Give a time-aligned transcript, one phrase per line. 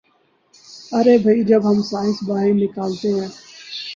[0.91, 3.27] ارے بھئی جب ہم سانس باہر نکالتے ہیں